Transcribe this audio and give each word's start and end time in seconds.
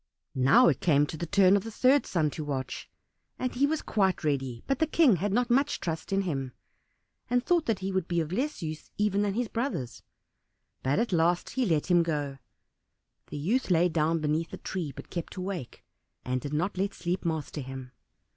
Now 0.33 0.67
it 0.67 0.79
came 0.81 1.05
to 1.05 1.15
the 1.15 1.27
turn 1.27 1.55
of 1.55 1.63
the 1.63 1.69
third 1.69 2.07
son 2.07 2.31
to 2.31 2.43
watch; 2.43 2.89
and 3.37 3.53
he 3.53 3.67
was 3.67 3.83
quite 3.83 4.23
ready, 4.23 4.63
but 4.65 4.79
the 4.79 4.87
King 4.87 5.17
had 5.17 5.31
not 5.31 5.51
much 5.51 5.79
trust 5.79 6.11
in 6.11 6.21
him, 6.23 6.53
and 7.29 7.45
thought 7.45 7.67
that 7.67 7.77
he 7.85 7.91
would 7.91 8.07
be 8.07 8.19
of 8.19 8.31
less 8.31 8.63
use 8.63 8.89
even 8.97 9.21
than 9.21 9.35
his 9.35 9.47
brothers; 9.47 10.01
but 10.81 10.97
at 10.97 11.13
last 11.13 11.51
he 11.51 11.67
let 11.67 11.91
him 11.91 12.01
go. 12.01 12.39
The 13.27 13.37
youth 13.37 13.69
lay 13.69 13.89
down 13.89 14.17
beneath 14.21 14.49
the 14.49 14.57
tree, 14.57 14.91
but 14.91 15.11
kept 15.11 15.35
awake, 15.35 15.85
and 16.25 16.41
did 16.41 16.51
not 16.51 16.79
let 16.79 16.95
sleep 16.95 17.23
master 17.23 17.61
him. 17.61 17.91